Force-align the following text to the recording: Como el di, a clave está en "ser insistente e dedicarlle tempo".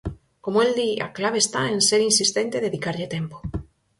Como 0.45 0.59
el 0.65 0.71
di, 0.79 0.89
a 1.05 1.07
clave 1.17 1.39
está 1.45 1.61
en 1.73 1.79
"ser 1.89 2.01
insistente 2.09 2.55
e 2.57 2.65
dedicarlle 2.67 3.11
tempo". 3.15 3.37